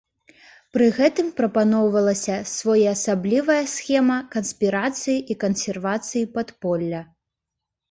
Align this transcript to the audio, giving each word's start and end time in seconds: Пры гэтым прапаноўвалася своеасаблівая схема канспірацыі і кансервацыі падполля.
Пры 0.77 0.85
гэтым 0.99 1.27
прапаноўвалася 1.41 2.37
своеасаблівая 2.53 3.59
схема 3.75 4.17
канспірацыі 4.39 5.19
і 5.35 5.39
кансервацыі 5.47 6.27
падполля. 6.41 7.07